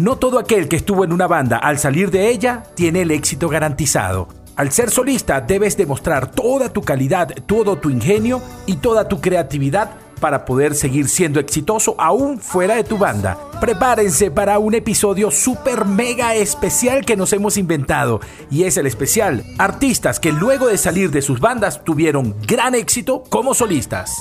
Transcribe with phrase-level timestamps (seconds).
[0.00, 3.50] No todo aquel que estuvo en una banda al salir de ella tiene el éxito
[3.50, 4.28] garantizado.
[4.56, 9.90] Al ser solista debes demostrar toda tu calidad, todo tu ingenio y toda tu creatividad
[10.18, 13.36] para poder seguir siendo exitoso aún fuera de tu banda.
[13.60, 18.20] Prepárense para un episodio super mega especial que nos hemos inventado
[18.50, 23.22] y es el especial artistas que luego de salir de sus bandas tuvieron gran éxito
[23.28, 24.16] como solistas.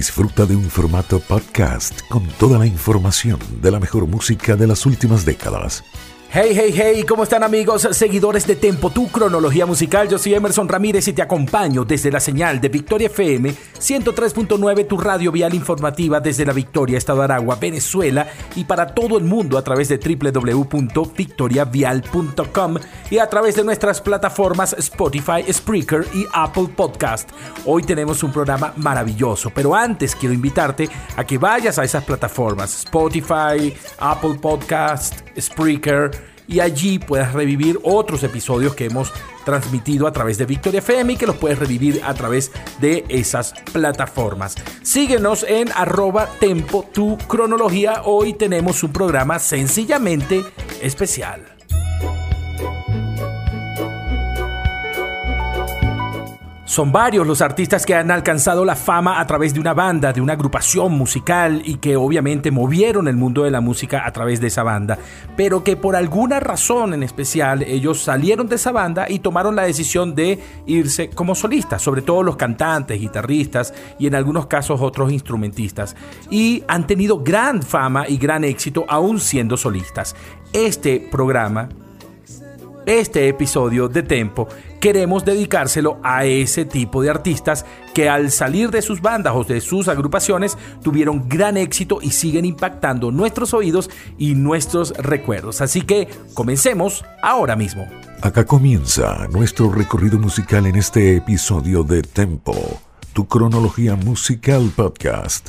[0.00, 4.86] Disfruta de un formato podcast con toda la información de la mejor música de las
[4.86, 5.84] últimas décadas
[6.32, 10.08] Hey, hey, hey, ¿cómo están amigos, seguidores de Tempo, tu cronología musical?
[10.08, 14.96] Yo soy Emerson Ramírez y te acompaño desde la señal de Victoria FM 103.9, tu
[14.96, 19.58] radio vial informativa desde la Victoria, Estado de Aragua, Venezuela y para todo el mundo
[19.58, 22.76] a través de www.victoriavial.com
[23.10, 27.28] y a través de nuestras plataformas Spotify, Spreaker y Apple Podcast.
[27.64, 32.82] Hoy tenemos un programa maravilloso, pero antes quiero invitarte a que vayas a esas plataformas,
[32.82, 39.12] Spotify, Apple Podcast, Spreaker, y allí puedes revivir otros episodios que hemos
[39.44, 43.54] transmitido a través de Victoria FM y que los puedes revivir a través de esas
[43.72, 44.56] plataformas.
[44.82, 48.02] Síguenos en arroba tempo tu cronología.
[48.04, 50.44] Hoy tenemos un programa sencillamente
[50.82, 51.49] especial.
[56.70, 60.20] Son varios los artistas que han alcanzado la fama a través de una banda, de
[60.20, 64.46] una agrupación musical y que obviamente movieron el mundo de la música a través de
[64.46, 64.96] esa banda,
[65.36, 69.64] pero que por alguna razón en especial ellos salieron de esa banda y tomaron la
[69.64, 75.10] decisión de irse como solistas, sobre todo los cantantes, guitarristas y en algunos casos otros
[75.10, 75.96] instrumentistas,
[76.30, 80.14] y han tenido gran fama y gran éxito aún siendo solistas.
[80.52, 81.68] Este programa
[82.86, 84.48] este episodio de Tempo
[84.80, 87.64] queremos dedicárselo a ese tipo de artistas
[87.94, 92.44] que al salir de sus bandas o de sus agrupaciones tuvieron gran éxito y siguen
[92.44, 95.60] impactando nuestros oídos y nuestros recuerdos.
[95.60, 97.86] Así que comencemos ahora mismo.
[98.22, 102.80] Acá comienza nuestro recorrido musical en este episodio de Tempo,
[103.12, 105.48] tu cronología musical podcast.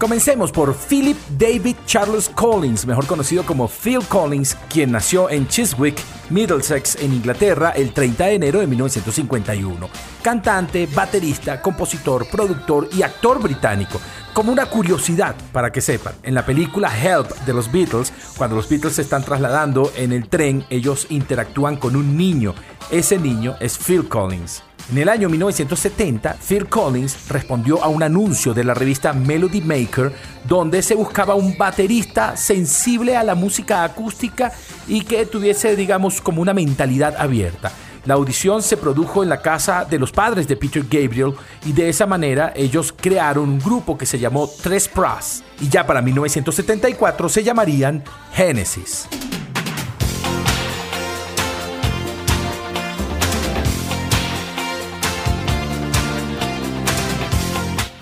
[0.00, 6.00] Comencemos por Philip David Charles Collins, mejor conocido como Phil Collins, quien nació en Chiswick,
[6.30, 9.88] Middlesex, en Inglaterra, el 30 de enero de 1951.
[10.22, 14.00] Cantante, baterista, compositor, productor y actor británico.
[14.32, 18.68] Como una curiosidad, para que sepan, en la película Help de los Beatles, cuando los
[18.68, 22.54] Beatles se están trasladando en el tren, ellos interactúan con un niño.
[22.90, 24.62] Ese niño es Phil Collins.
[24.90, 30.12] En el año 1970, Phil Collins respondió a un anuncio de la revista Melody Maker
[30.50, 34.50] donde se buscaba un baterista sensible a la música acústica
[34.88, 37.70] y que tuviese, digamos, como una mentalidad abierta.
[38.04, 41.34] La audición se produjo en la casa de los padres de Peter Gabriel
[41.64, 45.86] y de esa manera ellos crearon un grupo que se llamó Tres Pras y ya
[45.86, 49.06] para 1974 se llamarían Genesis.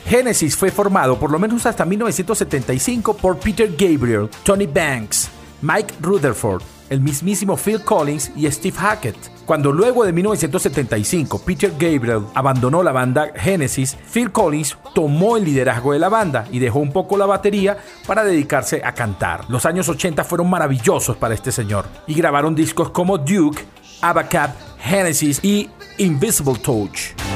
[0.08, 5.28] Genesis fue formado por lo menos hasta 1975 por Peter Gabriel, Tony Banks,
[5.60, 9.16] Mike Rutherford, el mismísimo Phil Collins y Steve Hackett.
[9.44, 15.92] Cuando luego de 1975 Peter Gabriel abandonó la banda Genesis, Phil Collins tomó el liderazgo
[15.92, 17.76] de la banda y dejó un poco la batería
[18.06, 19.44] para dedicarse a cantar.
[19.50, 23.62] Los años 80 fueron maravillosos para este señor y grabaron discos como Duke,
[24.00, 27.27] Abacab, Genesis y Invisible Touch.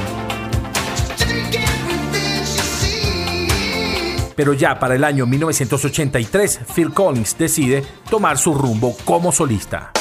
[4.35, 9.91] Pero ya para el año 1983, Phil Collins decide tomar su rumbo como solista.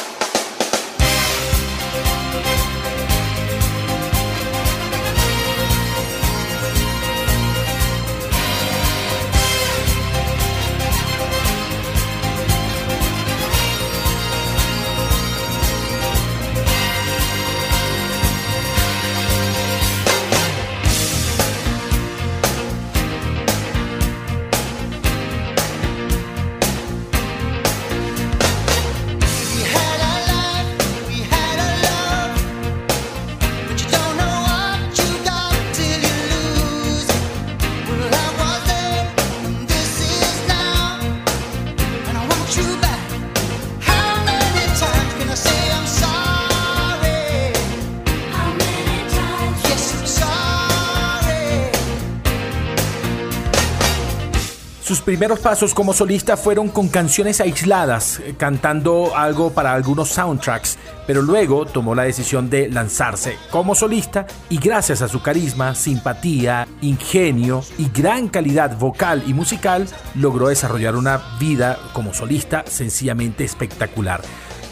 [55.22, 61.22] Primeros pasos como solista fueron con canciones aisladas, eh, cantando algo para algunos soundtracks, pero
[61.22, 67.62] luego tomó la decisión de lanzarse como solista y gracias a su carisma, simpatía, ingenio
[67.78, 69.86] y gran calidad vocal y musical,
[70.16, 74.22] logró desarrollar una vida como solista sencillamente espectacular.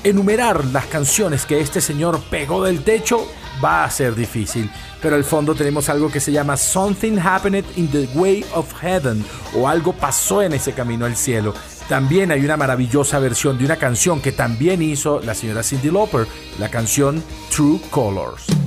[0.02, 3.24] Enumerar las canciones que este señor pegó del techo
[3.62, 4.70] va a ser difícil,
[5.00, 9.24] pero al fondo tenemos algo que se llama Something Happened in the Way of Heaven
[9.56, 11.54] o algo pasó en ese camino al cielo.
[11.88, 16.26] También hay una maravillosa versión de una canción que también hizo la señora Cindy Lauper,
[16.58, 18.59] la canción True Colors.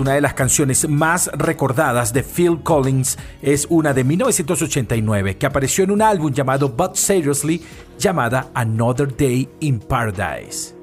[0.00, 5.84] Una de las canciones más recordadas de Phil Collins es una de 1989 que apareció
[5.84, 7.62] en un álbum llamado But Seriously
[7.98, 10.77] llamada Another Day in Paradise.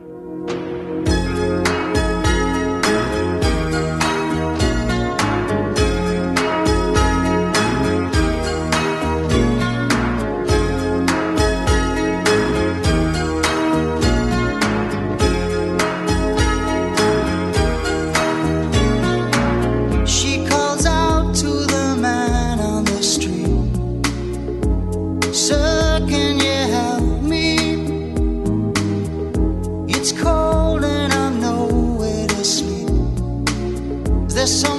[34.45, 34.74] Si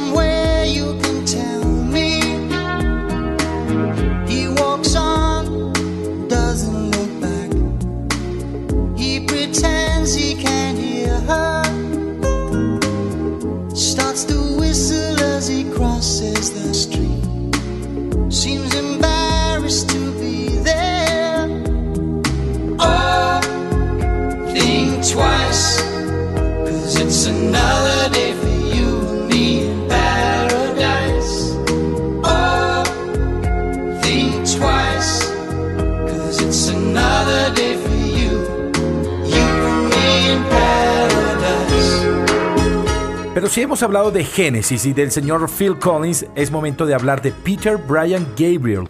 [43.87, 48.27] hablado de Genesis y del señor Phil Collins, es momento de hablar de Peter Brian
[48.37, 48.89] Gabriel.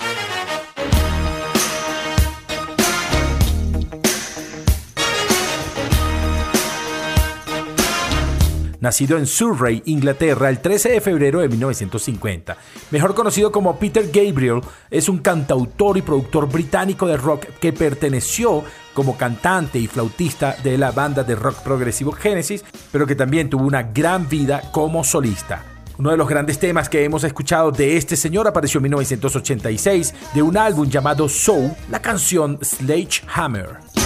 [8.78, 12.56] nacido en Surrey, Inglaterra, el 13 de febrero de 1950.
[12.92, 14.60] Mejor conocido como Peter Gabriel,
[14.90, 18.62] es un cantautor y productor británico de rock que perteneció
[18.96, 23.66] como cantante y flautista de la banda de rock progresivo Genesis, pero que también tuvo
[23.66, 25.62] una gran vida como solista.
[25.98, 30.42] Uno de los grandes temas que hemos escuchado de este señor apareció en 1986 de
[30.42, 34.05] un álbum llamado Soul, la canción Sledgehammer.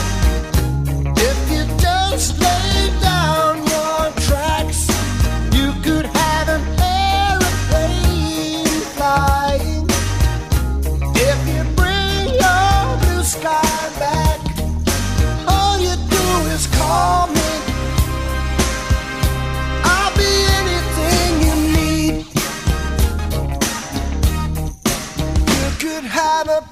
[26.45, 26.70] driver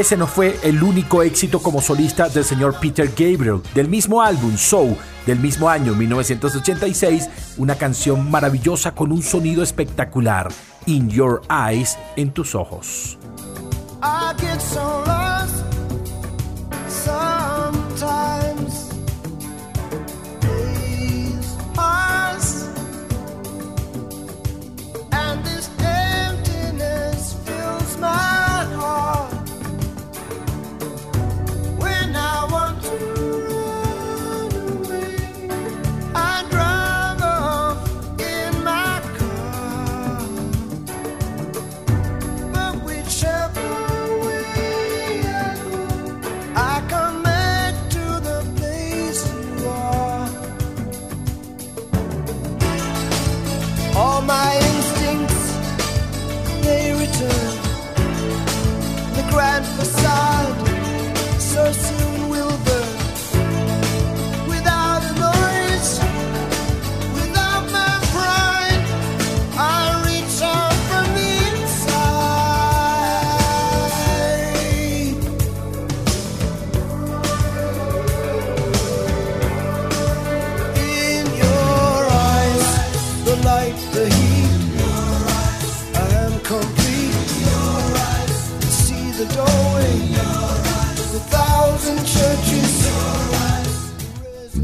[0.00, 3.60] Ese no fue el único éxito como solista del señor Peter Gabriel.
[3.74, 4.96] Del mismo álbum, Soul,
[5.26, 10.48] Del mismo año, 1986, una canción maravillosa con un sonido espectacular,
[10.86, 13.18] In Your Eyes, en tus ojos.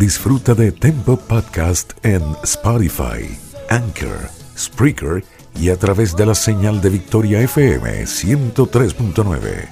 [0.08, 3.28] Disfruta de Tempo Podcast en Spotify,
[3.68, 5.22] Anchor, Spreaker
[5.60, 9.68] y a través de la señal de Victoria FM 103.9.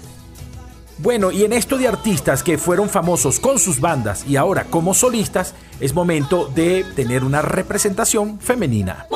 [0.99, 4.93] Bueno, y en esto de artistas que fueron famosos con sus bandas y ahora como
[4.93, 9.07] solistas, es momento de tener una representación femenina.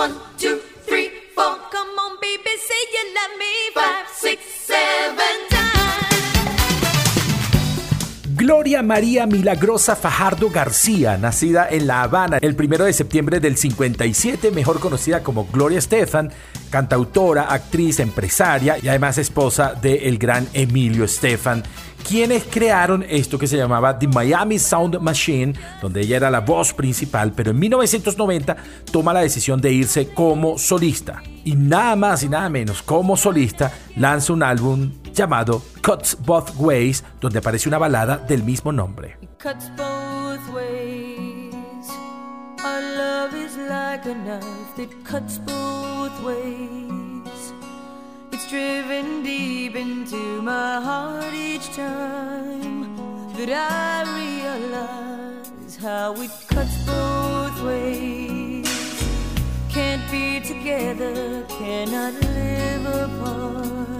[8.50, 14.50] Gloria María Milagrosa Fajardo García, nacida en La Habana el 1 de septiembre del 57,
[14.50, 16.33] mejor conocida como Gloria Estefan,
[16.69, 21.62] cantautora, actriz, empresaria y además esposa del el gran Emilio Estefan,
[22.07, 26.73] quienes crearon esto que se llamaba The Miami Sound Machine, donde ella era la voz
[26.73, 28.57] principal, pero en 1990
[28.90, 31.23] toma la decisión de irse como solista.
[31.45, 37.05] Y nada más y nada menos, como solista, lanza un álbum llamado Cuts Both Ways,
[37.21, 39.19] donde aparece una balada del mismo nombre.
[59.73, 64.00] Can't be together, cannot live apart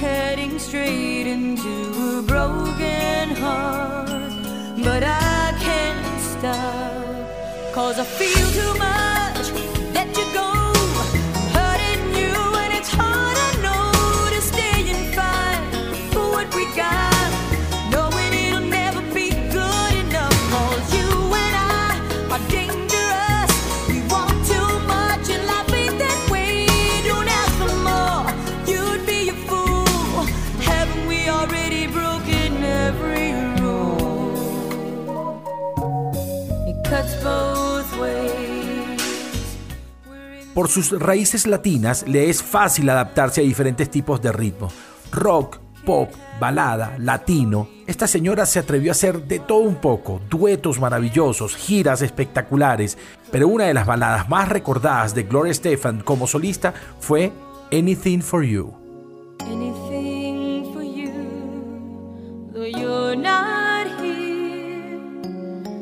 [0.00, 4.08] heading straight into a broken heart.
[4.84, 9.15] But I can't stop, cause I feel too much.
[40.76, 44.70] Sus raíces latinas le es fácil adaptarse a diferentes tipos de ritmo.
[45.10, 47.66] Rock, pop, balada, latino.
[47.86, 52.98] Esta señora se atrevió a hacer de todo un poco, duetos maravillosos, giras espectaculares,
[53.30, 57.32] pero una de las baladas más recordadas de Gloria Estefan como solista fue
[57.72, 58.74] Anything for You.
[59.40, 65.00] Anything for you, though you're not here,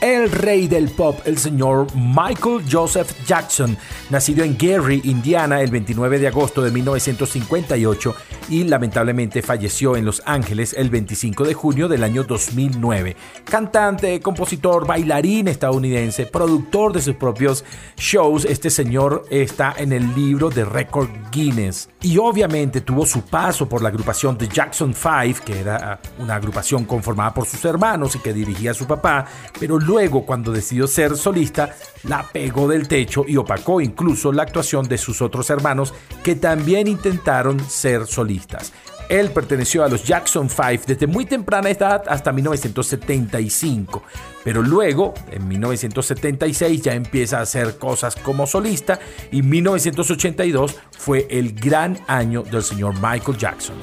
[0.01, 3.77] El rey del pop, el señor Michael Joseph Jackson,
[4.10, 8.15] nacido en Gary, Indiana, el 29 de agosto de 1958
[8.50, 13.15] y lamentablemente falleció en Los Ángeles el 25 de junio del año 2009.
[13.46, 17.63] Cantante, compositor, bailarín estadounidense, productor de sus propios
[17.96, 23.70] shows, este señor está en el libro de Record Guinness y obviamente tuvo su paso
[23.70, 28.20] por la agrupación The Jackson 5, que era una agrupación conformada por sus hermanos y
[28.20, 29.25] que dirigía a su papá,
[29.60, 34.88] pero luego cuando decidió ser solista, la pegó del techo y opacó incluso la actuación
[34.88, 35.93] de sus otros hermanos
[36.24, 38.74] que también intentaron ser solistas.
[39.12, 44.03] Él perteneció a los Jackson 5 desde muy temprana edad hasta 1975,
[44.41, 51.51] pero luego, en 1976, ya empieza a hacer cosas como solista y 1982 fue el
[51.53, 53.75] gran año del señor Michael Jackson.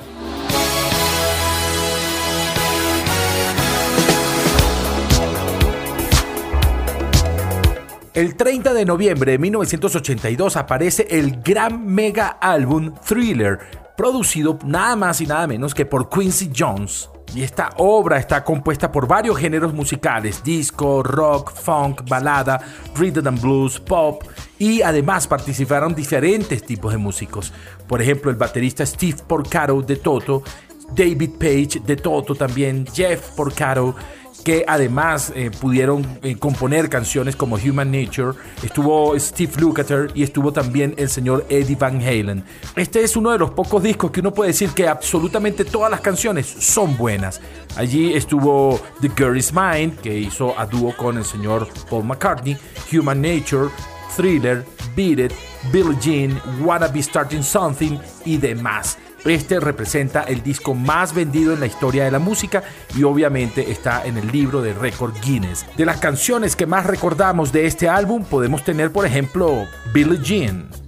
[8.15, 15.21] El 30 de noviembre de 1982 aparece el gran mega álbum Thriller, producido nada más
[15.21, 17.11] y nada menos que por Quincy Jones.
[17.35, 22.61] Y esta obra está compuesta por varios géneros musicales, disco, rock, funk, balada,
[22.95, 24.23] rhythm and blues, pop,
[24.57, 27.53] y además participaron diferentes tipos de músicos.
[27.89, 30.45] Por ejemplo, el baterista Steve Porcaro de Toto,
[30.95, 33.97] David Page de Toto también, Jeff Porcaro,
[34.45, 40.53] que además eh, pudieron eh, componer canciones como Human Nature, estuvo Steve Lukather y estuvo
[40.53, 42.45] también el señor Eddie Van Halen.
[42.77, 46.01] Este es uno de los pocos discos que uno puede decir que absolutamente todas las
[46.01, 47.41] canciones son buenas.
[47.77, 52.57] Allí estuvo The Girl Is Mine, que hizo a dúo con el señor Paul McCartney,
[52.93, 53.69] Human Nature,
[54.17, 54.65] Thriller,
[54.97, 55.33] Beat It,
[55.73, 58.99] Billie Jean, Wanna Be Starting Something y demás.
[59.25, 62.63] Este representa el disco más vendido en la historia de la música
[62.97, 65.67] y obviamente está en el libro de récord Guinness.
[65.77, 70.88] De las canciones que más recordamos de este álbum podemos tener por ejemplo Billie Jean.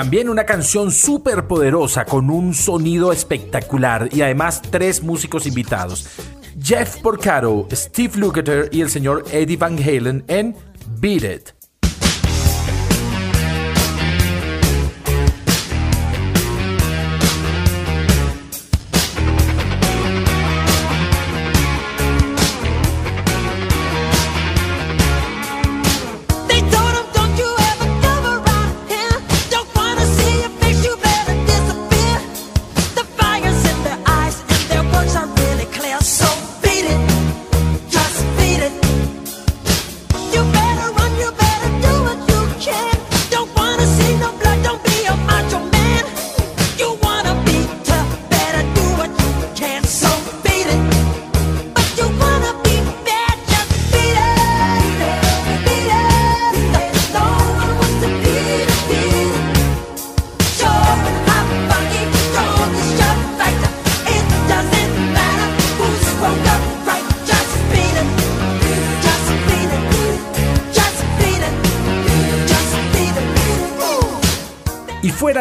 [0.00, 6.06] También una canción súper poderosa con un sonido espectacular y además tres músicos invitados.
[6.58, 10.56] Jeff Porcaro, Steve Lukather y el señor Eddie Van Halen en
[11.02, 11.59] Beat It.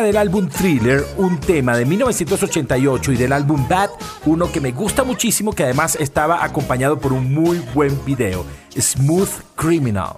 [0.01, 3.89] Del álbum Thriller, un tema de 1988 y del álbum Bad,
[4.25, 8.45] uno que me gusta muchísimo que además estaba acompañado por un muy buen video,
[8.77, 10.15] Smooth Criminal.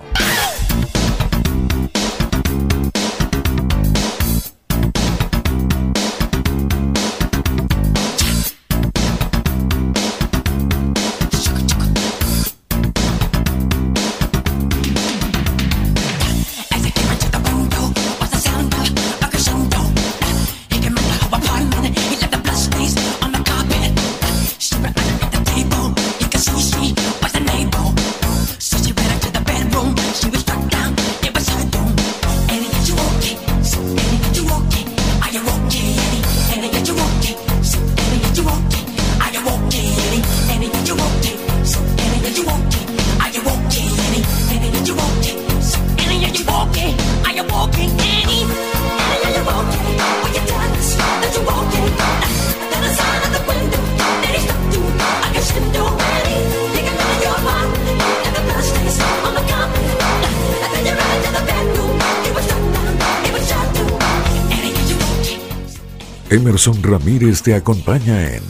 [66.52, 68.44] Emerson Ramírez te acompaña en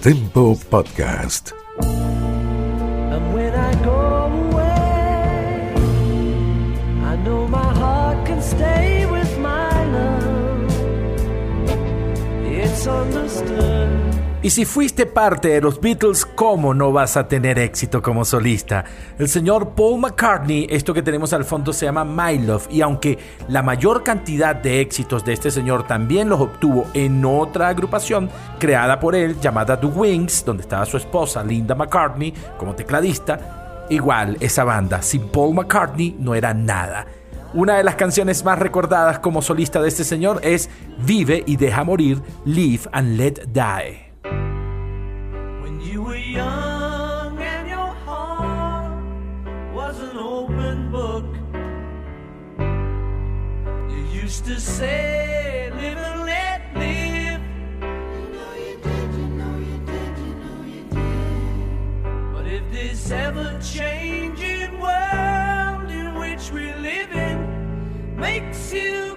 [0.00, 1.50] Tempo Podcast.
[14.46, 18.84] Y si fuiste parte de los Beatles, ¿cómo no vas a tener éxito como solista?
[19.18, 23.18] El señor Paul McCartney, esto que tenemos al fondo se llama My Love, y aunque
[23.48, 28.30] la mayor cantidad de éxitos de este señor también los obtuvo en otra agrupación
[28.60, 34.36] creada por él llamada The Wings, donde estaba su esposa Linda McCartney como tecladista, igual
[34.38, 37.04] esa banda sin Paul McCartney no era nada.
[37.52, 41.82] Una de las canciones más recordadas como solista de este señor es Vive y deja
[41.82, 44.05] morir, Live and Let Die.
[54.26, 57.40] Used to say, live and let live.
[57.80, 62.32] You know you did, you know you did, you know you did.
[62.34, 69.16] But if this ever changing world in which we live in makes you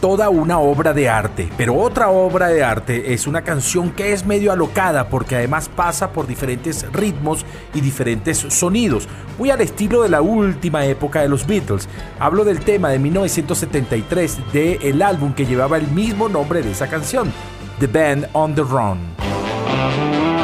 [0.00, 4.24] Toda una obra de arte, pero otra obra de arte es una canción que es
[4.24, 9.08] medio alocada porque además pasa por diferentes ritmos y diferentes sonidos,
[9.38, 11.88] muy al estilo de la última época de los Beatles.
[12.18, 16.88] Hablo del tema de 1973 del el álbum que llevaba el mismo nombre de esa
[16.88, 17.32] canción,
[17.80, 20.37] The Band on the Run.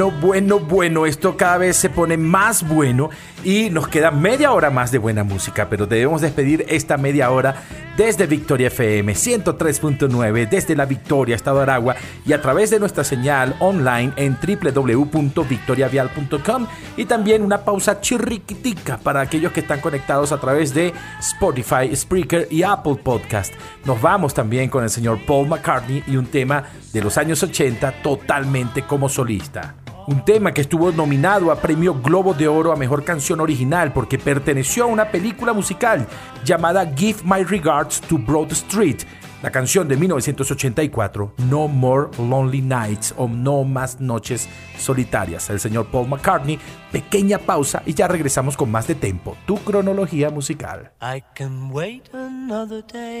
[0.00, 3.10] Bueno, bueno, bueno, esto cada vez se pone más bueno
[3.44, 7.56] y nos queda media hora más de buena música, pero debemos despedir esta media hora
[7.98, 13.54] desde Victoria FM 103.9, desde la Victoria, Estado Aragua y a través de nuestra señal
[13.58, 20.72] online en www.victoriavial.com y también una pausa chirriquitica para aquellos que están conectados a través
[20.72, 23.52] de Spotify, Spreaker y Apple Podcast.
[23.84, 28.00] Nos vamos también con el señor Paul McCartney y un tema de los años 80
[28.02, 29.74] totalmente como solista.
[30.10, 34.18] Un tema que estuvo nominado a Premio Globo de Oro a Mejor Canción Original porque
[34.18, 36.04] perteneció a una película musical
[36.44, 39.02] llamada Give My Regards to Broad Street,
[39.40, 45.48] la canción de 1984, No More Lonely Nights o No Más Noches Solitarias.
[45.48, 46.58] El señor Paul McCartney,
[46.90, 50.90] pequeña pausa y ya regresamos con más de tempo, tu cronología musical.
[51.00, 53.20] I can wait another day.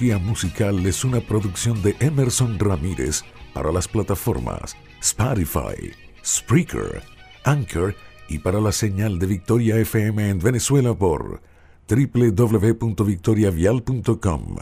[0.00, 5.92] tu cronología musical es una producción de Emerson Ramírez para las plataformas Spotify,
[6.24, 7.02] Spreaker,
[7.44, 7.94] Anchor
[8.26, 11.42] y para la señal de Victoria FM en Venezuela por
[11.86, 14.56] www.victoriavial.com.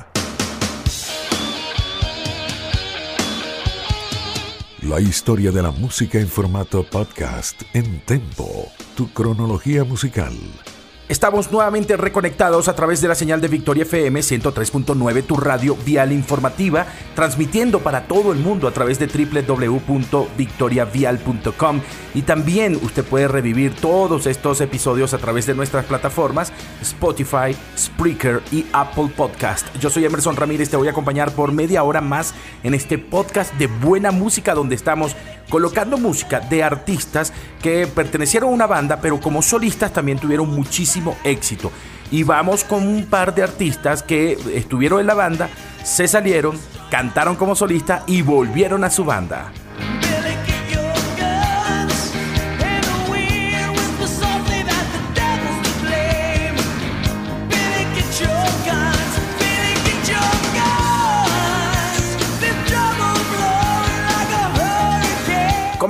[4.82, 10.34] La historia de la música en formato podcast en Tempo, tu cronología musical.
[11.08, 16.12] Estamos nuevamente reconectados a través de la señal de Victoria FM 103.9, tu radio vial
[16.12, 21.80] informativa, transmitiendo para todo el mundo a través de www.victoriavial.com
[22.14, 28.42] y también usted puede revivir todos estos episodios a través de nuestras plataformas Spotify, Spreaker
[28.52, 29.66] y Apple Podcast.
[29.80, 33.54] Yo soy Emerson Ramírez, te voy a acompañar por media hora más en este podcast
[33.54, 35.16] de buena música donde estamos
[35.48, 37.32] colocando música de artistas
[37.62, 41.72] que pertenecieron a una banda, pero como solistas también tuvieron muchísimo éxito.
[42.10, 45.50] Y vamos con un par de artistas que estuvieron en la banda,
[45.84, 46.58] se salieron,
[46.90, 49.52] cantaron como solistas y volvieron a su banda.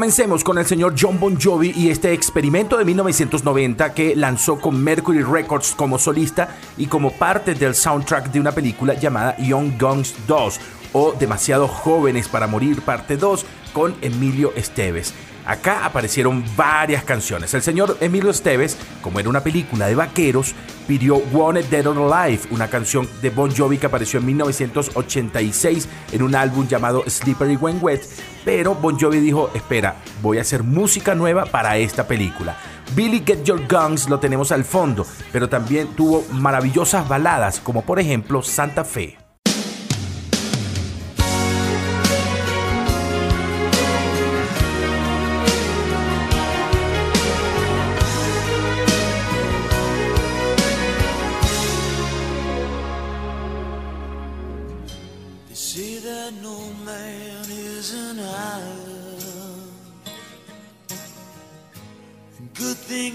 [0.09, 4.83] Comencemos con el señor John Bon Jovi y este experimento de 1990 que lanzó con
[4.83, 10.15] Mercury Records como solista y como parte del soundtrack de una película llamada Young Guns
[10.27, 10.61] 2
[10.95, 13.45] o Demasiado Jóvenes para Morir parte 2
[13.75, 15.13] con Emilio Esteves.
[15.49, 17.55] Acá aparecieron varias canciones.
[17.55, 20.55] El señor Emilio Esteves, como era una película de vaqueros,
[20.87, 26.23] pidió Wanted Dead or Alive, una canción de Bon Jovi que apareció en 1986 en
[26.23, 28.03] un álbum llamado Slippery When Wet,
[28.45, 32.55] pero Bon Jovi dijo, espera, voy a hacer música nueva para esta película.
[32.95, 37.99] Billy Get Your Guns lo tenemos al fondo, pero también tuvo maravillosas baladas, como por
[37.99, 39.17] ejemplo Santa Fe.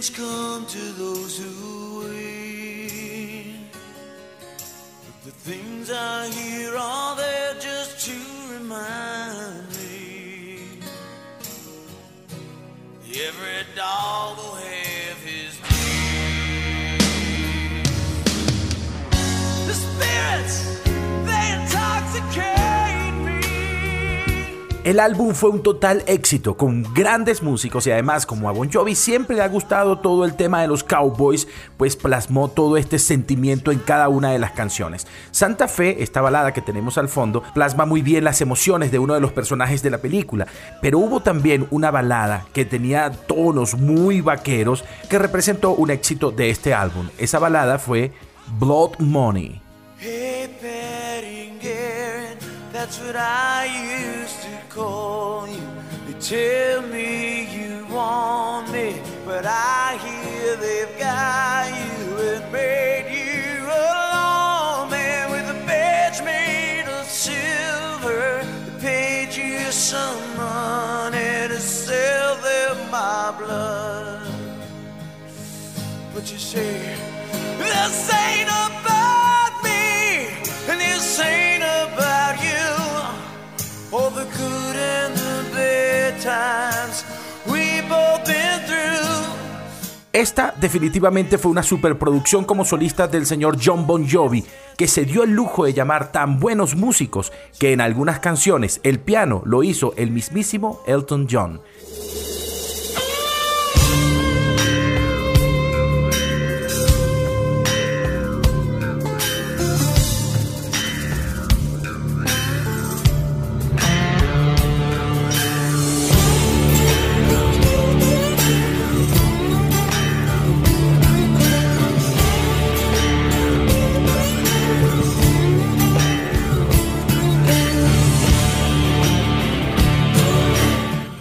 [0.04, 3.56] Blessings come to those who wait.
[5.06, 8.16] But the things I hear are there just to
[8.54, 10.68] remind me.
[13.13, 16.98] Every dog will have his day.
[19.68, 20.82] The spirits,
[21.24, 22.62] they intoxicate.
[24.84, 28.96] El álbum fue un total éxito, con grandes músicos y además como a Bon Jovi
[28.96, 33.72] siempre le ha gustado todo el tema de los cowboys, pues plasmó todo este sentimiento
[33.72, 35.08] en cada una de las canciones.
[35.32, 39.13] Santa Fe, esta balada que tenemos al fondo, plasma muy bien las emociones de uno
[39.13, 40.48] de los personajes de la película,
[40.82, 46.50] pero hubo también una balada que tenía tonos muy vaqueros que representó un éxito de
[46.50, 47.08] este álbum.
[47.17, 48.12] Esa balada fue
[48.60, 49.62] Blood Money.
[52.84, 53.63] That's what I
[54.19, 55.65] used to call you.
[56.06, 63.63] They tell me you want me, but I hear they've got you and made you
[63.63, 68.43] a lawman with a badge made of silver.
[68.65, 74.28] They paid you some money to sell them my blood.
[76.13, 76.98] But you say,
[77.60, 80.28] this ain't about me,
[80.67, 81.53] and this ain't.
[90.13, 94.45] Esta definitivamente fue una superproducción como solista del señor John Bon Jovi,
[94.77, 98.99] que se dio el lujo de llamar tan buenos músicos que en algunas canciones el
[98.99, 101.62] piano lo hizo el mismísimo Elton John.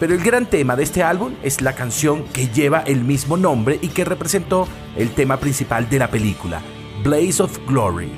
[0.02, 3.78] Pero el gran tema de este álbum es la canción que lleva el mismo nombre
[3.80, 6.60] y que representó el tema principal de la película,
[7.04, 8.10] Blaze of Glory.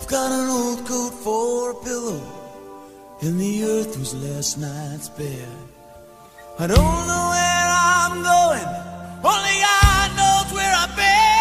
[0.00, 2.22] I've got an old coat for a pillow,
[3.22, 5.48] and the earth was last night's bed.
[6.60, 7.90] I don't know where I
[10.90, 11.39] comentarios,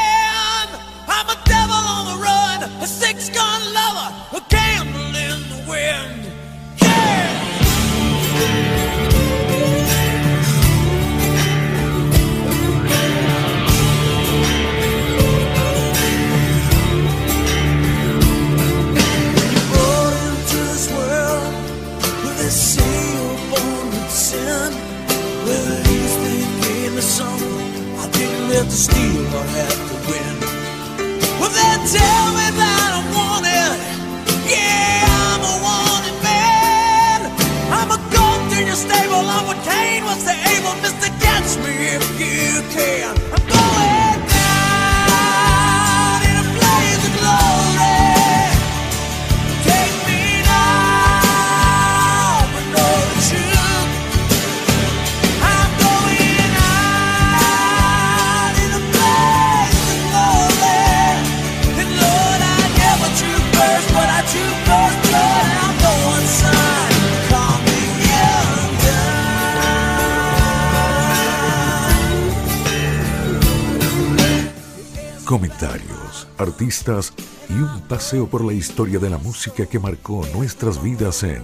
[76.79, 77.13] artistas
[77.49, 81.43] y un paseo por la historia de la música que marcó nuestras vidas en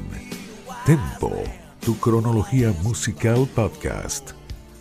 [0.85, 1.31] Tempo,
[1.79, 4.31] tu cronología musical podcast.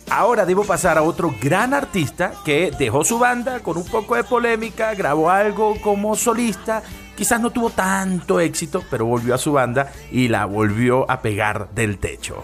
[0.09, 4.23] Ahora debo pasar a otro gran artista que dejó su banda con un poco de
[4.23, 6.83] polémica, grabó algo como solista,
[7.17, 11.69] quizás no tuvo tanto éxito, pero volvió a su banda y la volvió a pegar
[11.73, 12.43] del techo.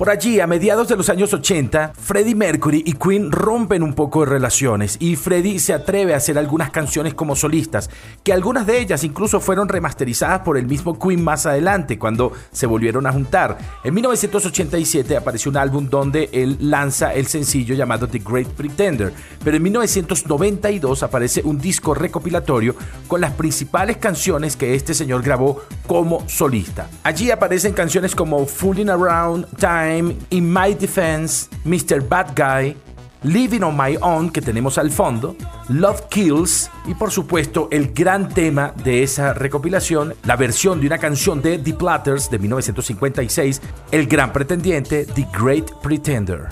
[0.00, 4.20] Por allí, a mediados de los años 80, Freddie Mercury y Queen rompen un poco
[4.20, 7.90] de relaciones y Freddie se atreve a hacer algunas canciones como solistas,
[8.24, 12.64] que algunas de ellas incluso fueron remasterizadas por el mismo Queen más adelante, cuando se
[12.64, 13.58] volvieron a juntar.
[13.84, 19.12] En 1987 apareció un álbum donde él lanza el sencillo llamado The Great Pretender,
[19.44, 22.74] pero en 1992 aparece un disco recopilatorio
[23.06, 26.88] con las principales canciones que este señor grabó como solista.
[27.02, 32.06] Allí aparecen canciones como Fooling Around Time, In My Defense, Mr.
[32.06, 32.76] Bad Guy,
[33.24, 35.36] Living on My Own que tenemos al fondo,
[35.68, 40.98] Love Kills y por supuesto el gran tema de esa recopilación, la versión de una
[40.98, 43.60] canción de The Platters de 1956,
[43.90, 46.48] El Gran Pretendiente, The Great Pretender.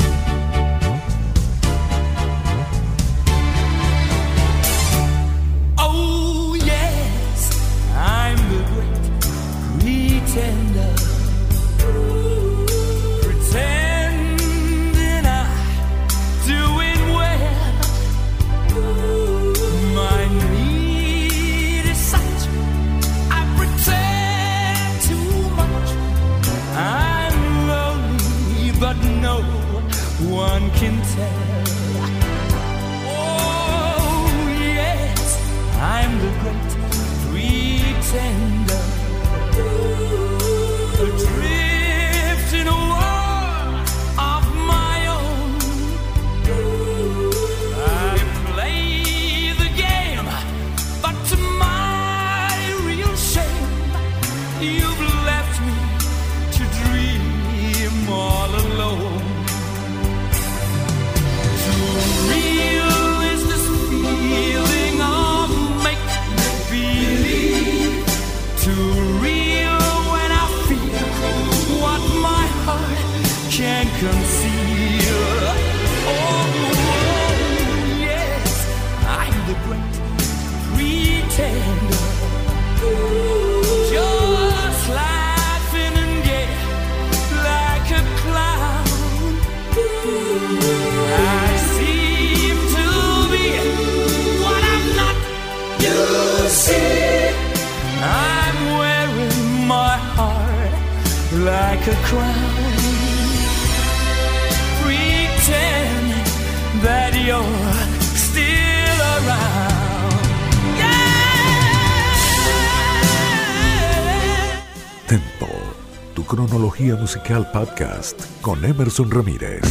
[117.09, 119.62] Musical podcast con Emerson Ramírez.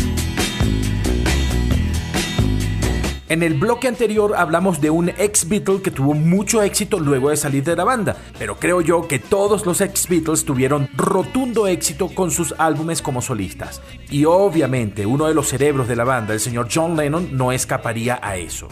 [3.29, 7.37] En el bloque anterior hablamos de un ex Beatle que tuvo mucho éxito luego de
[7.37, 12.07] salir de la banda, pero creo yo que todos los ex Beatles tuvieron rotundo éxito
[12.07, 13.83] con sus álbumes como solistas.
[14.09, 18.19] Y obviamente uno de los cerebros de la banda, el señor John Lennon, no escaparía
[18.19, 18.67] a eso.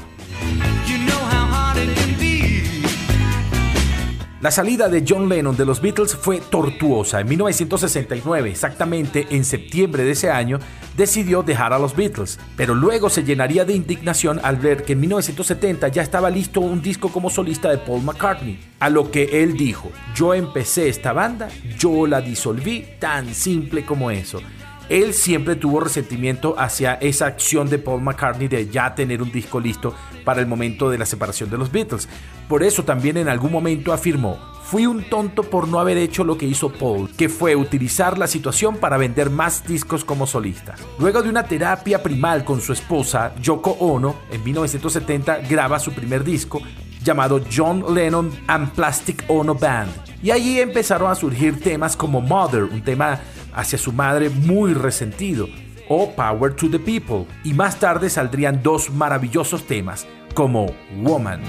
[4.45, 7.19] La salida de John Lennon de los Beatles fue tortuosa.
[7.19, 10.59] En 1969, exactamente en septiembre de ese año,
[10.95, 14.99] decidió dejar a los Beatles, pero luego se llenaría de indignación al ver que en
[14.99, 19.57] 1970 ya estaba listo un disco como solista de Paul McCartney, a lo que él
[19.57, 24.41] dijo, yo empecé esta banda, yo la disolví, tan simple como eso
[24.89, 29.59] él siempre tuvo resentimiento hacia esa acción de Paul McCartney de ya tener un disco
[29.59, 32.07] listo para el momento de la separación de los Beatles.
[32.47, 36.37] Por eso también en algún momento afirmó, fui un tonto por no haber hecho lo
[36.37, 40.75] que hizo Paul, que fue utilizar la situación para vender más discos como solista.
[40.99, 46.23] Luego de una terapia primal con su esposa, Yoko Ono, en 1970 graba su primer
[46.23, 46.61] disco
[47.03, 49.91] llamado John Lennon and Plastic Ono Band.
[50.23, 53.19] Y allí empezaron a surgir temas como Mother, un tema
[53.55, 55.47] hacia su madre muy resentido,
[55.89, 57.25] o Power to the People.
[57.43, 60.67] Y más tarde saldrían dos maravillosos temas, como
[61.01, 61.41] Woman.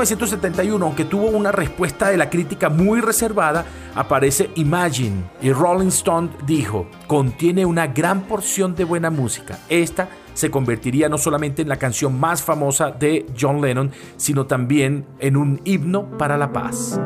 [0.00, 6.30] 1971, aunque tuvo una respuesta de la crítica muy reservada, aparece Imagine y Rolling Stone
[6.46, 9.58] dijo, contiene una gran porción de buena música.
[9.68, 15.04] Esta se convertiría no solamente en la canción más famosa de John Lennon, sino también
[15.18, 16.98] en un himno para la paz.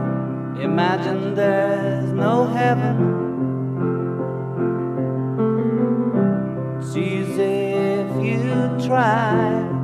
[0.63, 3.25] Imagine there's no heaven.
[6.97, 9.84] if you try.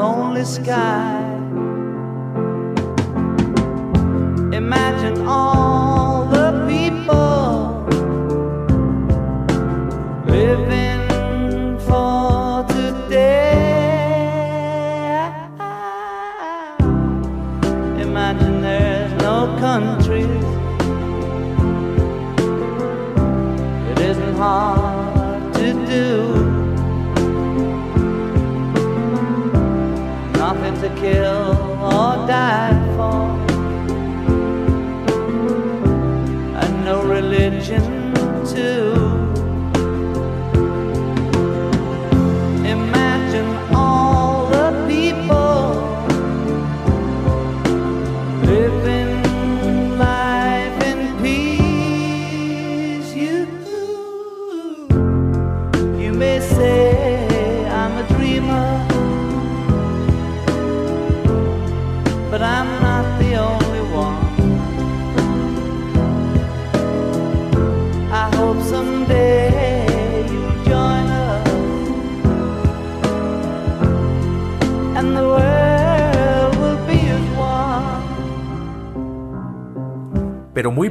[0.00, 1.49] lonely sky.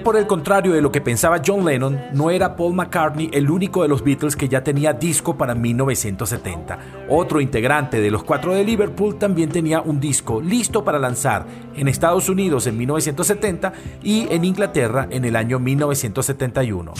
[0.10, 3.84] Por el contrario de lo que pensaba John Lennon, no era Paul McCartney el único
[3.84, 6.80] de los Beatles que ya tenía disco para 1970.
[7.10, 11.46] Otro integrante de los cuatro de Liverpool también tenía un disco listo para lanzar
[11.76, 16.92] en Estados Unidos en 1970 y en Inglaterra en el año 1971.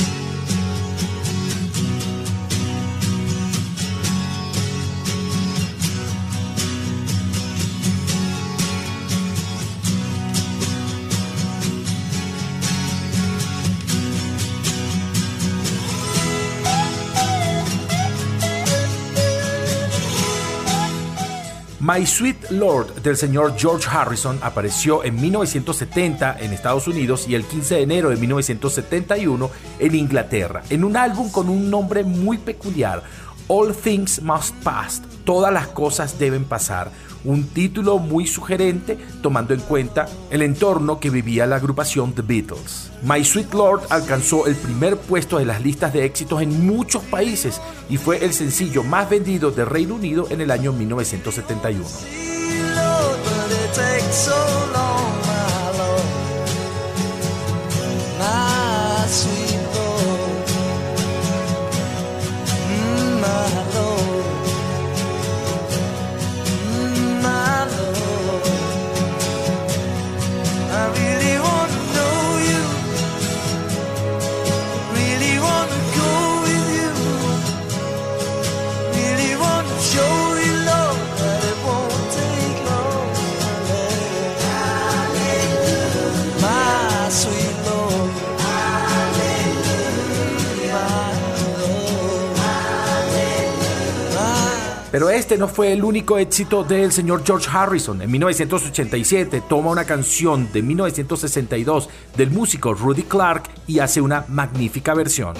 [21.92, 27.44] My Sweet Lord del señor George Harrison apareció en 1970 en Estados Unidos y el
[27.46, 33.02] 15 de enero de 1971 en Inglaterra, en un álbum con un nombre muy peculiar,
[33.48, 36.92] All Things Must Pass, todas las cosas deben pasar,
[37.24, 42.92] un título muy sugerente tomando en cuenta el entorno que vivía la agrupación The Beatles.
[43.04, 47.62] My Sweet Lord alcanzó el primer puesto de las listas de éxitos en muchos países
[47.90, 51.86] y fue el sencillo más vendido de Reino Unido en el año 1971.
[95.00, 98.02] Pero este no fue el único éxito del señor George Harrison.
[98.02, 101.88] En 1987 toma una canción de 1962
[102.18, 105.36] del músico Rudy Clark y hace una magnífica versión.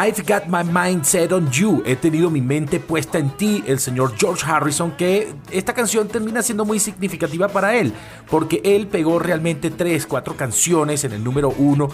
[0.00, 1.82] I've got my mind set on you.
[1.84, 6.40] He tenido mi mente puesta en ti, el señor George Harrison, que esta canción termina
[6.40, 7.92] siendo muy significativa para él,
[8.30, 11.88] porque él pegó realmente tres, cuatro canciones en el número uno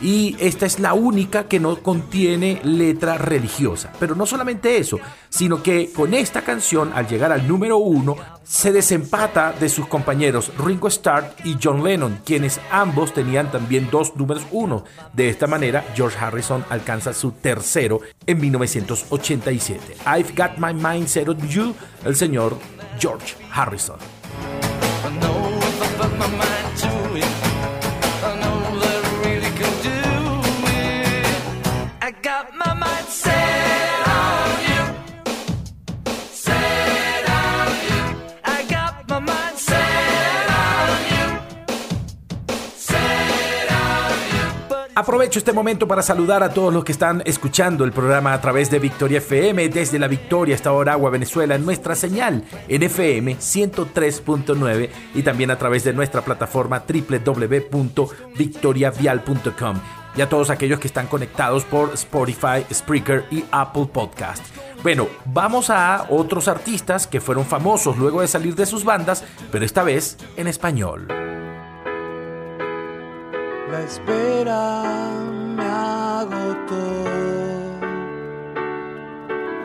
[0.00, 3.92] y esta es la única que no contiene letra religiosa.
[3.98, 4.98] Pero no solamente eso,
[5.28, 10.52] sino que con esta canción, al llegar al número uno, se desempata de sus compañeros
[10.58, 14.84] Ringo Starr y John Lennon, quienes ambos tenían también dos números uno.
[15.12, 19.96] De esta manera, George Harrison alcanza su tercero en 1987.
[20.06, 21.74] I've Got My Mind Set on You,
[22.04, 22.56] el señor
[22.98, 23.98] George Harrison.
[44.94, 48.70] Aprovecho este momento para saludar a todos los que están escuchando el programa a través
[48.70, 54.90] de Victoria FM desde la Victoria hasta Oragua, Venezuela, en nuestra señal en FM 103.9
[55.14, 59.80] y también a través de nuestra plataforma www.victoriavial.com
[60.16, 64.44] y a todos aquellos que están conectados por Spotify, Spreaker y Apple Podcast.
[64.82, 69.22] Bueno, vamos a otros artistas que fueron famosos luego de salir de sus bandas,
[69.52, 71.29] pero esta vez en español.
[73.70, 74.82] La espera
[75.56, 76.74] me agotó.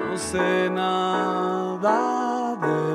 [0.10, 2.86] No sé nada de.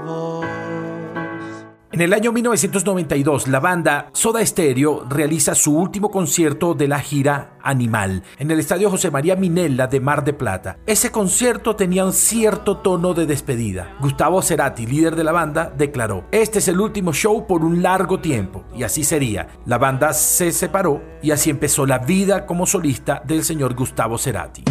[2.00, 7.58] En el año 1992, la banda Soda Stereo realiza su último concierto de la gira
[7.62, 10.78] Animal en el estadio José María Minella de Mar de Plata.
[10.86, 13.96] Ese concierto tenía un cierto tono de despedida.
[14.00, 18.20] Gustavo Cerati, líder de la banda, declaró: Este es el último show por un largo
[18.20, 19.46] tiempo, y así sería.
[19.66, 24.64] La banda se separó y así empezó la vida como solista del señor Gustavo Cerati.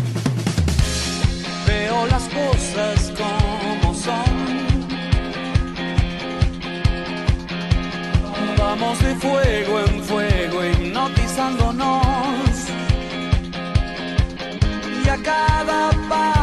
[1.67, 4.49] Veo las cosas como son.
[8.57, 11.99] Vamos de fuego en fuego, hipnotizándonos.
[15.05, 16.38] Y a cada paso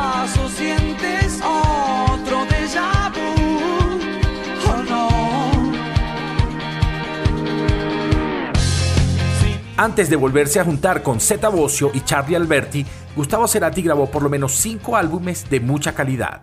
[9.78, 14.22] Antes de volverse a juntar con Zeta Bosio y Charlie Alberti, Gustavo Cerati grabó por
[14.22, 16.40] lo menos cinco álbumes de mucha calidad.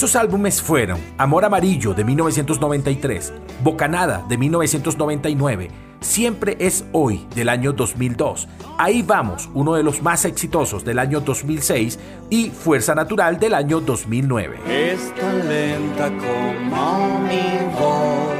[0.00, 5.68] Esos álbumes fueron Amor Amarillo de 1993, Bocanada de 1999,
[6.00, 8.48] Siempre es hoy del año 2002,
[8.78, 11.98] Ahí vamos, uno de los más exitosos del año 2006
[12.30, 14.60] y Fuerza Natural del año 2009.
[14.66, 15.12] Es
[16.08, 18.34] como mi voz,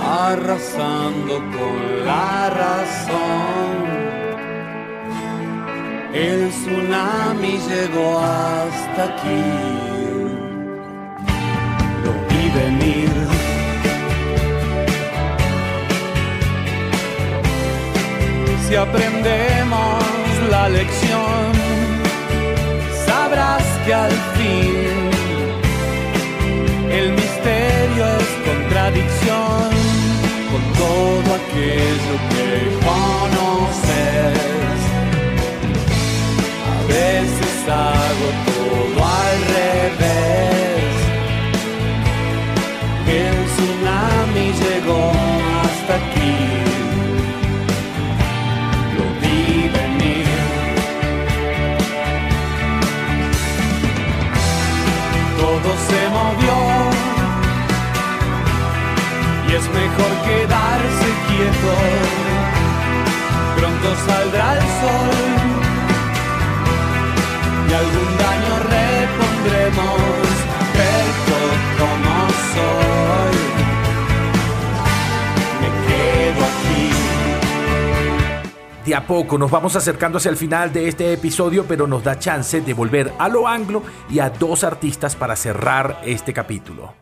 [0.00, 3.97] arrasando con la razón.
[6.12, 9.44] El tsunami llegó hasta aquí,
[12.04, 13.48] lo vi venir
[18.68, 20.04] si aprendemos
[20.50, 21.52] la lección,
[23.06, 25.10] sabrás que al fin
[26.90, 29.70] el misterio es contradicción
[30.50, 33.37] con todo aquello que conoces.
[63.56, 65.16] Pronto saldrá el sol.
[67.68, 70.00] Y algún daño repondremos,
[70.78, 71.38] pero
[71.78, 72.14] como
[72.54, 73.36] soy.
[75.60, 76.86] Me quedo aquí.
[78.86, 82.18] De a poco nos vamos acercando hacia el final de este episodio, pero nos da
[82.18, 86.94] chance de volver a lo anglo y a dos artistas para cerrar este capítulo.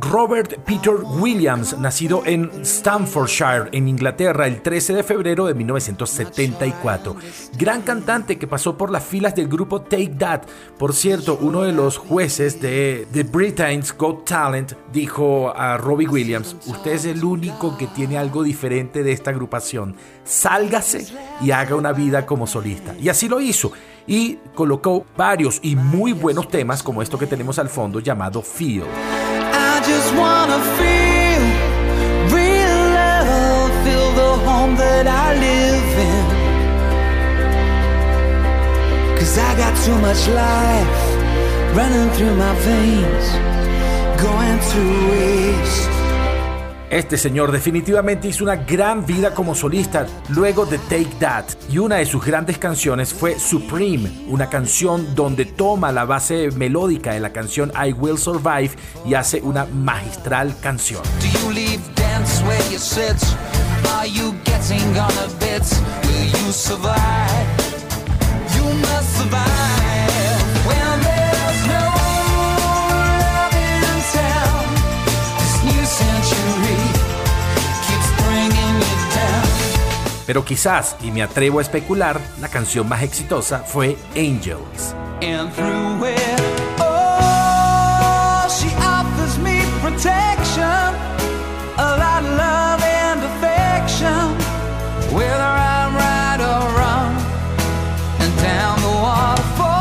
[0.00, 7.16] Robert Peter Williams, nacido en Stamfordshire, en Inglaterra, el 13 de febrero de 1974.
[7.56, 10.42] Gran cantante que pasó por las filas del grupo Take That.
[10.78, 16.54] Por cierto, uno de los jueces de The Britain's Got Talent dijo a Robbie Williams,
[16.66, 19.96] usted es el único que tiene algo diferente de esta agrupación.
[20.24, 21.06] Sálgase
[21.40, 22.94] y haga una vida como solista.
[22.98, 23.72] Y así lo hizo
[24.08, 28.82] y colocó varios y muy buenos temas como esto que tenemos al fondo llamado Feel.
[29.52, 31.42] I just wanna feel
[32.34, 36.24] real feel the home that I live in.
[39.18, 41.18] Cause I got too much life
[41.76, 43.26] running through my veins,
[44.20, 45.97] going to waste.
[46.90, 51.96] Este señor definitivamente hizo una gran vida como solista luego de Take That y una
[51.96, 57.30] de sus grandes canciones fue Supreme, una canción donde toma la base melódica de la
[57.30, 58.70] canción I Will Survive
[59.04, 61.02] y hace una magistral canción.
[80.28, 84.94] Pero quizás, y me atrevo a especular, la canción más exitosa fue Angels.
[85.22, 86.38] And through it,
[86.80, 90.94] oh, she offers me protection,
[91.78, 94.36] a lot of love and affection,
[95.16, 97.16] whether I'm right or wrong,
[98.20, 99.78] and down the waterfall,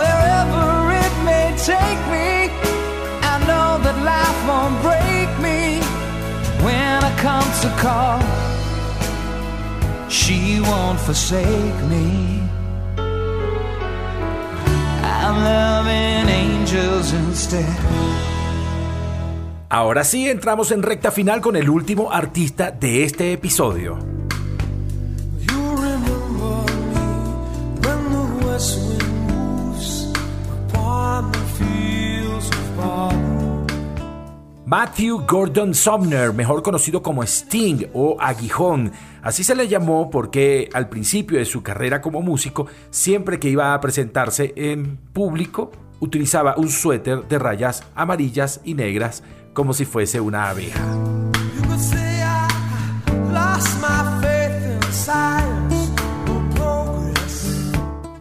[0.00, 2.52] wherever it may take me,
[3.22, 5.80] I know that life won't break me
[6.62, 8.41] when I come to call.
[19.68, 24.21] Ahora sí, entramos en recta final con el último artista de este episodio.
[34.72, 38.90] Matthew Gordon Sumner, mejor conocido como Sting o Aguijón.
[39.20, 43.74] Así se le llamó porque al principio de su carrera como músico, siempre que iba
[43.74, 50.22] a presentarse en público, utilizaba un suéter de rayas amarillas y negras como si fuese
[50.22, 50.80] una abeja.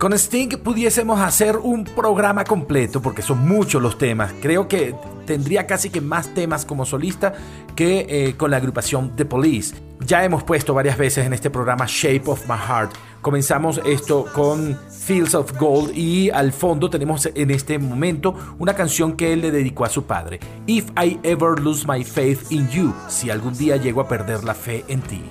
[0.02, 4.34] Con Sting pudiésemos hacer un programa completo porque son muchos los temas.
[4.42, 4.96] Creo que
[5.28, 7.34] tendría casi que más temas como solista
[7.76, 9.76] que eh, con la agrupación The Police.
[10.00, 12.94] Ya hemos puesto varias veces en este programa Shape of My Heart.
[13.22, 19.16] Comenzamos esto con Fields of Gold y al fondo tenemos en este momento una canción
[19.16, 20.40] que él le dedicó a su padre.
[20.66, 24.56] If I ever lose my faith in you, si algún día llego a perder la
[24.56, 25.22] fe en ti.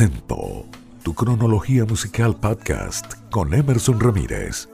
[0.00, 0.64] Tempo,
[1.02, 4.66] tu cronología musical podcast con Emerson Ramírez.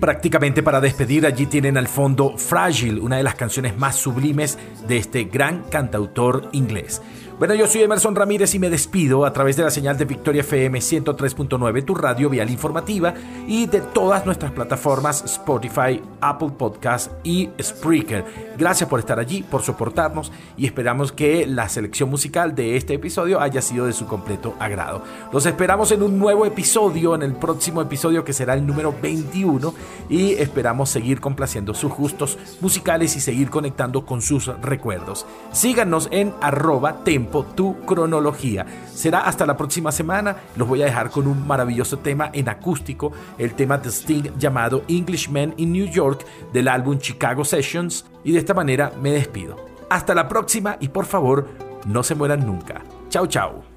[0.00, 4.98] Prácticamente para despedir allí tienen al fondo Fragile, una de las canciones más sublimes de
[4.98, 7.02] este gran cantautor inglés.
[7.38, 10.40] Bueno, yo soy Emerson Ramírez y me despido a través de la señal de Victoria
[10.40, 13.12] FM 103.9, tu radio vial informativa,
[13.46, 18.24] y de todas nuestras plataformas Spotify, Apple Podcast y Spreaker.
[18.56, 23.38] Gracias por estar allí, por soportarnos y esperamos que la selección musical de este episodio
[23.38, 25.02] haya sido de su completo agrado.
[25.30, 29.74] Los esperamos en un nuevo episodio, en el próximo episodio que será el número 21
[30.08, 35.26] y esperamos seguir complaciendo sus gustos musicales y seguir conectando con sus recuerdos.
[35.52, 37.04] Síganos en arroba
[37.54, 38.66] tu cronología.
[38.92, 40.36] Será hasta la próxima semana.
[40.56, 44.82] Los voy a dejar con un maravilloso tema en acústico, el tema de Sting llamado
[44.88, 48.06] Englishman in New York del álbum Chicago Sessions.
[48.24, 49.56] Y de esta manera me despido.
[49.90, 51.48] Hasta la próxima y por favor,
[51.86, 52.82] no se mueran nunca.
[53.08, 53.75] Chao, chao.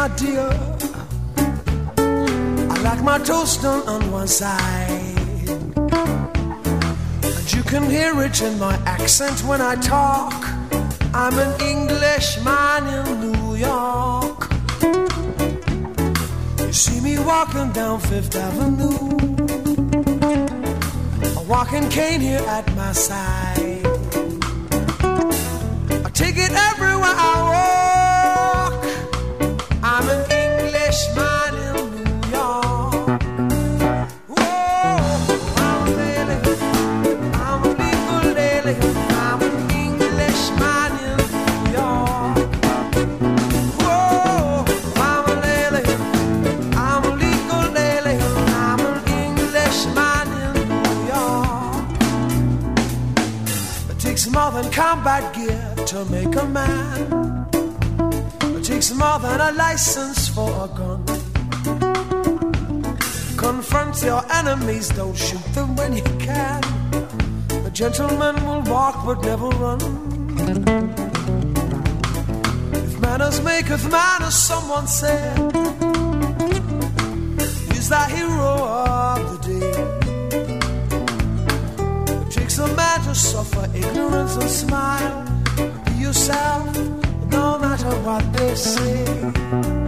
[0.00, 0.48] My dear.
[2.74, 5.48] I like my toast done on one side.
[7.36, 10.40] And you can hear it in my accent when I talk.
[11.12, 14.40] I'm an Englishman in New York.
[16.66, 19.00] You see me walking down Fifth Avenue.
[21.40, 23.84] A walking cane here at my side.
[26.06, 27.49] I take it everywhere I
[54.90, 57.46] combat gear to make a man.
[58.56, 61.00] It takes more than a license for a gun.
[63.36, 66.60] Confront your enemies, don't shoot them when you can.
[67.68, 69.80] A gentleman will walk but never run.
[72.86, 75.38] If manners maketh manners, someone said,
[77.78, 78.59] is the hero
[83.10, 85.24] to suffer ignorance and smile.
[85.84, 86.78] Be yourself,
[87.32, 89.79] no matter what they say.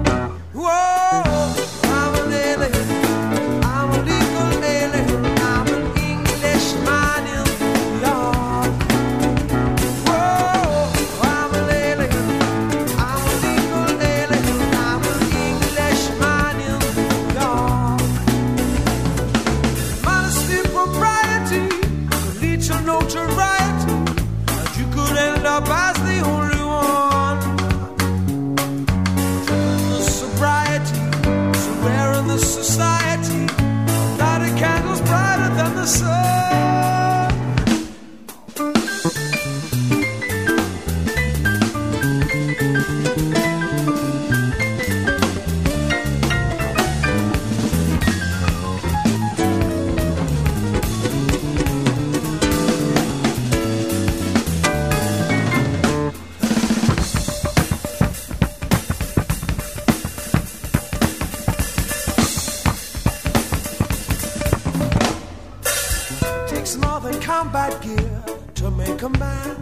[67.23, 68.23] Combat gear
[68.55, 69.57] to make a man.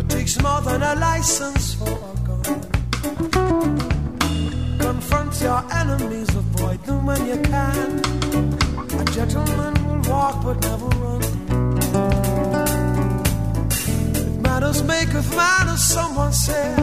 [0.00, 2.60] It takes more than a license for a gun.
[4.78, 8.00] Confront your enemies, avoid them when you can.
[9.00, 11.22] A gentleman will walk but never run.
[13.70, 16.78] If manners maketh manners, someone said.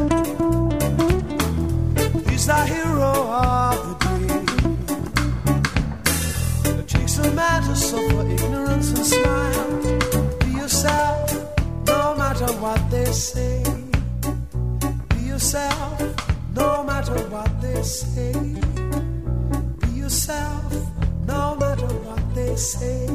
[2.30, 3.14] He's the hero
[3.44, 3.79] of
[7.40, 9.82] to suffer ignorance and smile.
[10.40, 11.32] Be yourself,
[11.88, 13.64] no matter what they say.
[15.10, 16.02] Be yourself,
[16.54, 18.34] no matter what they say.
[19.80, 20.74] Be yourself,
[21.28, 23.08] no matter what they say.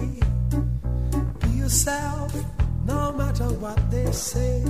[1.41, 2.33] Be yourself,
[2.87, 4.65] no matter what they say.